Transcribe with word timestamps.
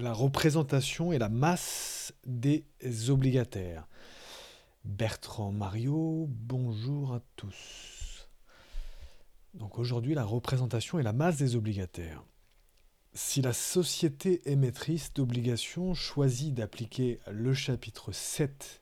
la 0.00 0.12
représentation 0.12 1.12
et 1.12 1.18
la 1.18 1.28
masse 1.28 2.14
des 2.26 2.64
obligataires. 3.08 3.86
Bertrand 4.84 5.52
Mario, 5.52 6.26
bonjour 6.30 7.14
à 7.14 7.20
tous. 7.36 8.28
Donc 9.54 9.78
aujourd'hui, 9.78 10.14
la 10.14 10.24
représentation 10.24 10.98
et 10.98 11.02
la 11.02 11.12
masse 11.12 11.36
des 11.36 11.56
obligataires. 11.56 12.24
Si 13.12 13.42
la 13.42 13.52
société 13.52 14.40
émettrice 14.50 15.12
d'obligations 15.12 15.94
choisit 15.94 16.54
d'appliquer 16.54 17.18
le 17.30 17.52
chapitre 17.52 18.12
7 18.12 18.80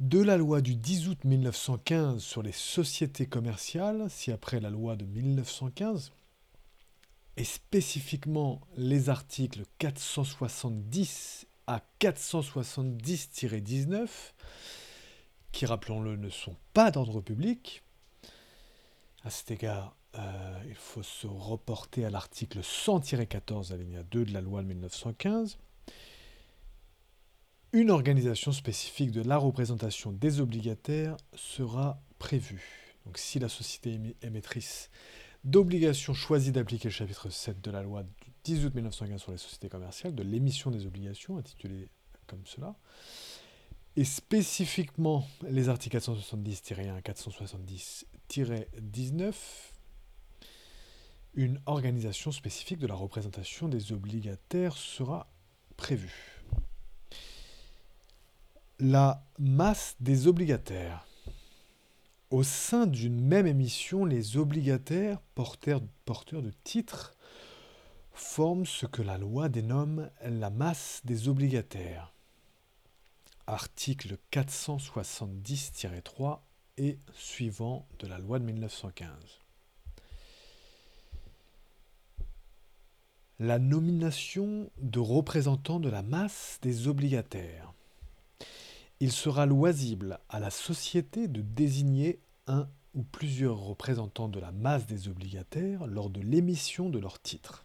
de 0.00 0.20
la 0.20 0.38
loi 0.38 0.62
du 0.62 0.74
10 0.76 1.08
août 1.08 1.24
1915 1.24 2.22
sur 2.22 2.42
les 2.42 2.52
sociétés 2.52 3.26
commerciales, 3.26 4.06
si 4.08 4.32
après 4.32 4.58
la 4.58 4.70
loi 4.70 4.96
de 4.96 5.04
1915, 5.04 6.12
et 7.40 7.44
spécifiquement 7.44 8.60
les 8.76 9.08
articles 9.08 9.62
470 9.78 11.46
à 11.66 11.80
470-19, 11.98 14.08
qui, 15.50 15.64
rappelons-le, 15.64 16.16
ne 16.16 16.28
sont 16.28 16.56
pas 16.74 16.90
d'ordre 16.90 17.22
public. 17.22 17.82
À 19.24 19.30
cet 19.30 19.52
égard, 19.52 19.96
euh, 20.16 20.62
il 20.68 20.74
faut 20.74 21.02
se 21.02 21.26
reporter 21.26 22.04
à 22.04 22.10
l'article 22.10 22.60
100-14, 22.60 23.72
alinéa 23.72 24.02
2 24.02 24.26
de 24.26 24.34
la 24.34 24.42
loi 24.42 24.60
de 24.60 24.66
1915. 24.66 25.56
Une 27.72 27.90
organisation 27.90 28.52
spécifique 28.52 29.12
de 29.12 29.22
la 29.22 29.38
représentation 29.38 30.12
des 30.12 30.40
obligataires 30.40 31.16
sera 31.34 32.02
prévue. 32.18 32.98
Donc 33.06 33.16
si 33.16 33.38
la 33.38 33.48
société 33.48 33.98
émettrice 34.20 34.90
d'obligation 35.44 36.14
choisit 36.14 36.54
d'appliquer 36.54 36.88
le 36.88 36.92
chapitre 36.92 37.30
7 37.30 37.60
de 37.60 37.70
la 37.70 37.82
loi 37.82 38.02
du 38.02 38.32
10 38.44 38.64
août 38.66 38.74
1915 38.74 39.20
sur 39.20 39.32
les 39.32 39.38
sociétés 39.38 39.68
commerciales, 39.68 40.14
de 40.14 40.22
l'émission 40.22 40.70
des 40.70 40.86
obligations, 40.86 41.38
intitulé 41.38 41.88
comme 42.26 42.46
cela, 42.46 42.76
et 43.96 44.04
spécifiquement 44.04 45.26
les 45.42 45.68
articles 45.68 45.96
470-1 45.96 46.98
et 46.98 47.02
470-19, 48.30 49.34
une 51.34 51.60
organisation 51.66 52.32
spécifique 52.32 52.78
de 52.78 52.86
la 52.86 52.94
représentation 52.94 53.68
des 53.68 53.92
obligataires 53.92 54.76
sera 54.76 55.30
prévue. 55.76 56.42
La 58.78 59.26
masse 59.38 59.96
des 60.00 60.26
obligataires. 60.26 61.06
Au 62.30 62.42
sein 62.42 62.86
d'une 62.86 63.20
même 63.20 63.46
émission, 63.46 64.04
les 64.04 64.36
obligataires 64.36 65.20
porteurs, 65.34 65.80
de 65.80 66.50
titres 66.64 67.14
forment 68.12 68.66
ce 68.66 68.86
que 68.86 69.02
la 69.02 69.18
loi 69.18 69.48
dénomme 69.48 70.10
la 70.22 70.50
masse 70.50 71.02
des 71.04 71.28
obligataires. 71.28 72.12
Article 73.46 74.18
470-3 74.32 76.40
et 76.78 76.98
suivant 77.14 77.86
de 77.98 78.06
la 78.06 78.18
loi 78.18 78.38
de 78.38 78.44
1915. 78.44 79.40
la 83.40 83.58
nomination 83.58 84.70
de 84.82 85.00
représentants 85.00 85.80
de 85.80 85.88
la 85.88 86.02
masse 86.02 86.58
des 86.60 86.88
obligataires. 86.88 87.69
Il 89.00 89.12
sera 89.12 89.46
loisible 89.46 90.20
à 90.28 90.40
la 90.40 90.50
société 90.50 91.26
de 91.26 91.40
désigner 91.40 92.20
un 92.46 92.68
ou 92.94 93.02
plusieurs 93.02 93.58
représentants 93.58 94.28
de 94.28 94.38
la 94.38 94.52
masse 94.52 94.86
des 94.86 95.08
obligataires 95.08 95.86
lors 95.86 96.10
de 96.10 96.20
l'émission 96.20 96.90
de 96.90 96.98
leur 96.98 97.20
titre. 97.20 97.64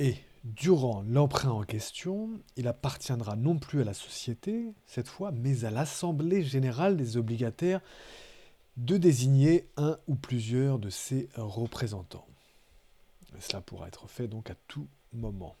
Et 0.00 0.16
durant 0.42 1.02
l'emprunt 1.02 1.52
en 1.52 1.62
question, 1.62 2.40
il 2.56 2.66
appartiendra 2.66 3.36
non 3.36 3.58
plus 3.58 3.80
à 3.80 3.84
la 3.84 3.94
société, 3.94 4.74
cette 4.86 5.08
fois, 5.08 5.30
mais 5.30 5.64
à 5.64 5.70
l'Assemblée 5.70 6.42
générale 6.42 6.96
des 6.96 7.16
obligataires 7.16 7.80
de 8.76 8.96
désigner 8.96 9.68
un 9.76 9.98
ou 10.08 10.16
plusieurs 10.16 10.80
de 10.80 10.90
ses 10.90 11.28
représentants. 11.36 12.26
Cela 13.38 13.60
pourra 13.60 13.86
être 13.88 14.08
fait 14.08 14.26
donc 14.26 14.50
à 14.50 14.56
tout 14.66 14.88
moment. 15.12 15.56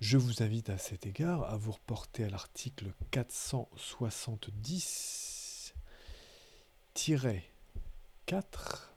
Je 0.00 0.16
vous 0.16 0.44
invite 0.44 0.70
à 0.70 0.78
cet 0.78 1.06
égard 1.06 1.42
à 1.42 1.56
vous 1.56 1.72
reporter 1.72 2.22
à 2.22 2.30
l'article 2.30 2.92
470 3.10 5.74
4 8.26 8.94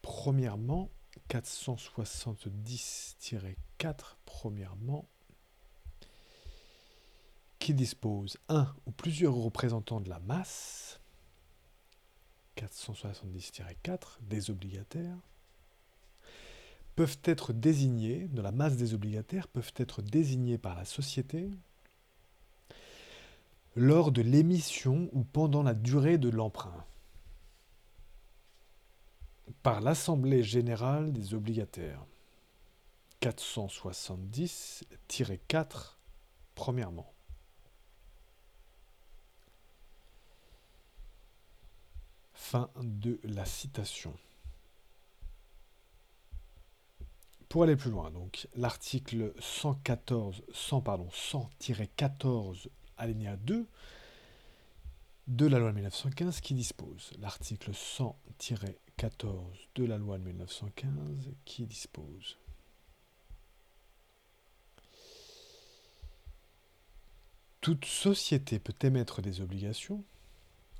premièrement 0.00 0.90
470-4 1.28 3.56
premièrement 4.24 5.06
qui 7.58 7.74
dispose 7.74 8.38
un 8.48 8.74
ou 8.86 8.90
plusieurs 8.90 9.34
représentants 9.34 10.00
de 10.00 10.08
la 10.08 10.20
masse 10.20 10.98
470-4 12.56 14.16
des 14.22 14.50
obligataires 14.50 15.18
peuvent 17.00 17.24
être 17.24 17.52
désignés, 17.54 18.28
de 18.28 18.42
la 18.42 18.52
masse 18.52 18.76
des 18.76 18.92
obligataires, 18.92 19.48
peuvent 19.48 19.72
être 19.76 20.02
désignés 20.02 20.58
par 20.58 20.76
la 20.76 20.84
société 20.84 21.48
lors 23.74 24.12
de 24.12 24.20
l'émission 24.20 25.08
ou 25.12 25.24
pendant 25.24 25.62
la 25.62 25.72
durée 25.72 26.18
de 26.18 26.28
l'emprunt 26.28 26.84
par 29.62 29.80
l'Assemblée 29.80 30.42
générale 30.42 31.10
des 31.10 31.32
obligataires. 31.32 32.04
470-4, 33.22 35.96
premièrement. 36.54 37.14
Fin 42.34 42.68
de 42.82 43.18
la 43.24 43.46
citation. 43.46 44.12
Pour 47.50 47.64
aller 47.64 47.74
plus 47.74 47.90
loin, 47.90 48.12
donc 48.12 48.46
l'article 48.54 49.34
114, 49.40 50.44
100 50.54 50.80
pardon, 50.82 51.08
100-14 51.08 52.68
alinéa 52.96 53.36
2 53.38 53.66
de 55.26 55.46
la 55.46 55.58
loi 55.58 55.70
de 55.70 55.74
1915 55.74 56.40
qui 56.42 56.54
dispose 56.54 57.10
l'article 57.18 57.72
100-14 57.72 58.14
de 59.74 59.84
la 59.84 59.98
loi 59.98 60.18
de 60.18 60.22
1915 60.26 61.32
qui 61.44 61.66
dispose. 61.66 62.38
Toute 67.60 67.84
société 67.84 68.60
peut 68.60 68.76
émettre 68.86 69.22
des 69.22 69.40
obligations, 69.40 70.04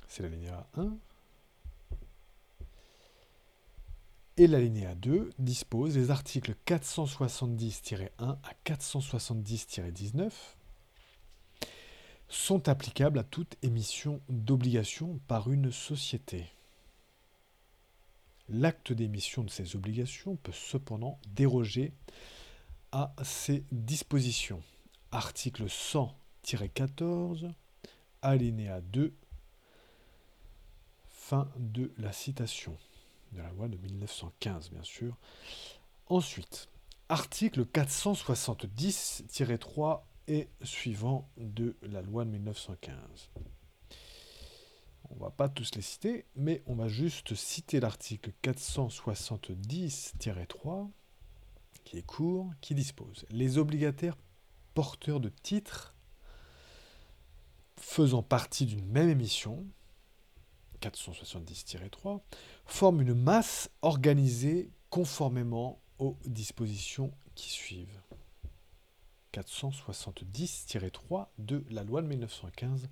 c'est 0.07 0.23
l'alinéa 0.23 0.65
1, 0.77 0.95
Et 4.37 4.47
l'alinéa 4.47 4.95
2 4.95 5.29
dispose 5.39 5.97
les 5.97 6.09
articles 6.09 6.55
470-1 6.65 8.07
à 8.19 8.39
470-19 8.65 10.31
sont 12.29 12.69
applicables 12.69 13.19
à 13.19 13.23
toute 13.23 13.57
émission 13.61 14.21
d'obligations 14.29 15.19
par 15.27 15.51
une 15.51 15.69
société. 15.69 16.45
L'acte 18.47 18.93
d'émission 18.93 19.43
de 19.43 19.49
ces 19.49 19.75
obligations 19.75 20.37
peut 20.37 20.53
cependant 20.53 21.19
déroger 21.27 21.91
à 22.93 23.13
ces 23.23 23.65
dispositions. 23.71 24.63
Article 25.11 25.65
100-14, 25.65 27.51
alinéa 28.21 28.79
2, 28.79 29.13
fin 31.09 31.49
de 31.57 31.91
la 31.97 32.13
citation 32.13 32.77
de 33.31 33.41
la 33.41 33.49
loi 33.51 33.67
de 33.67 33.77
1915, 33.77 34.71
bien 34.71 34.83
sûr. 34.83 35.17
Ensuite, 36.07 36.69
article 37.09 37.65
470-3 37.65 40.01
et 40.27 40.49
suivant 40.63 41.29
de 41.37 41.75
la 41.81 42.01
loi 42.01 42.25
de 42.25 42.31
1915. 42.31 43.29
On 45.09 45.15
va 45.15 45.29
pas 45.29 45.49
tous 45.49 45.75
les 45.75 45.81
citer, 45.81 46.25
mais 46.35 46.63
on 46.67 46.75
va 46.75 46.87
juste 46.87 47.35
citer 47.35 47.81
l'article 47.81 48.31
470-3, 48.43 50.89
qui 51.83 51.97
est 51.97 52.05
court, 52.05 52.49
qui 52.61 52.75
dispose 52.75 53.25
Les 53.29 53.57
obligataires 53.57 54.15
porteurs 54.73 55.19
de 55.19 55.27
titres 55.29 55.95
faisant 57.77 58.23
partie 58.23 58.65
d'une 58.65 58.85
même 58.85 59.09
émission, 59.09 59.65
470-3, 60.81 62.21
forme 62.65 63.01
une 63.01 63.13
masse 63.13 63.69
organisée 63.81 64.69
conformément 64.89 65.81
aux 65.99 66.17
dispositions 66.25 67.13
qui 67.35 67.49
suivent. 67.49 68.01
470-3 69.33 71.27
de 71.37 71.65
la 71.69 71.83
loi 71.83 72.01
de 72.01 72.07
1915. 72.07 72.89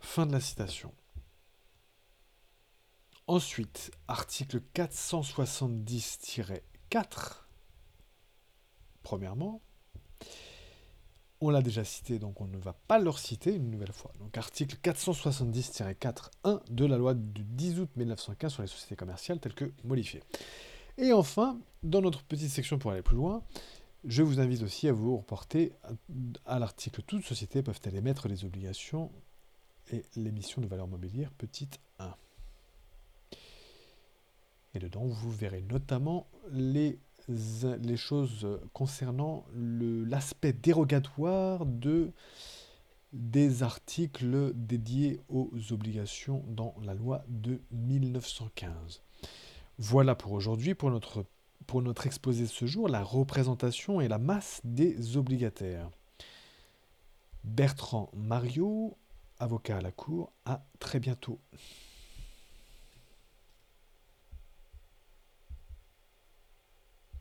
Fin 0.00 0.26
de 0.26 0.32
la 0.32 0.40
citation. 0.40 0.92
Ensuite, 3.26 3.90
article 4.06 4.60
470-4. 4.74 6.60
Premièrement, 9.02 9.62
on 11.46 11.50
l'a 11.50 11.62
déjà 11.62 11.84
cité, 11.84 12.18
donc 12.18 12.40
on 12.40 12.46
ne 12.46 12.56
va 12.56 12.72
pas 12.72 12.98
le 12.98 13.10
reciter 13.10 13.54
une 13.54 13.70
nouvelle 13.70 13.92
fois. 13.92 14.12
Donc 14.18 14.36
article 14.38 14.76
470-4.1 14.82 16.60
de 16.70 16.84
la 16.86 16.96
loi 16.96 17.14
du 17.14 17.44
10 17.44 17.80
août 17.80 17.90
1915 17.96 18.52
sur 18.52 18.62
les 18.62 18.68
sociétés 18.68 18.96
commerciales 18.96 19.40
telles 19.40 19.54
que 19.54 19.70
modifiées. 19.84 20.22
Et 20.96 21.12
enfin, 21.12 21.58
dans 21.82 22.00
notre 22.00 22.22
petite 22.22 22.50
section 22.50 22.78
pour 22.78 22.92
aller 22.92 23.02
plus 23.02 23.16
loin, 23.16 23.42
je 24.06 24.22
vous 24.22 24.40
invite 24.40 24.62
aussi 24.62 24.88
à 24.88 24.92
vous 24.92 25.16
reporter 25.16 25.72
à 26.46 26.58
l'article 26.58 27.02
Toutes 27.02 27.24
sociétés 27.24 27.62
peuvent-elles 27.62 27.96
émettre 27.96 28.28
des 28.28 28.44
obligations 28.44 29.10
et 29.92 30.04
l'émission 30.16 30.62
de 30.62 30.66
valeur 30.66 30.88
mobilière 30.88 31.30
petite 31.32 31.78
1. 31.98 32.14
Et 34.74 34.78
dedans, 34.78 35.04
vous 35.04 35.30
verrez 35.30 35.62
notamment 35.62 36.26
les, 36.50 36.98
les 37.28 37.96
choses 37.96 38.46
concernant 38.72 39.44
l'aspect 39.54 40.52
dérogatoire 40.52 41.66
de, 41.66 42.12
des 43.12 43.62
articles 43.62 44.52
dédiés 44.54 45.20
aux 45.28 45.50
obligations 45.70 46.44
dans 46.48 46.74
la 46.82 46.94
loi 46.94 47.24
de 47.28 47.60
1915. 47.70 49.02
Voilà 49.78 50.14
pour 50.14 50.32
aujourd'hui, 50.32 50.74
pour 50.74 50.90
notre, 50.90 51.24
pour 51.66 51.82
notre 51.82 52.06
exposé 52.06 52.42
de 52.42 52.48
ce 52.48 52.66
jour, 52.66 52.88
la 52.88 53.02
représentation 53.02 54.00
et 54.00 54.08
la 54.08 54.18
masse 54.18 54.60
des 54.64 55.16
obligataires. 55.16 55.90
Bertrand 57.44 58.10
Mario, 58.14 58.96
avocat 59.38 59.78
à 59.78 59.80
la 59.80 59.92
Cour, 59.92 60.32
à 60.44 60.64
très 60.78 61.00
bientôt. 61.00 61.38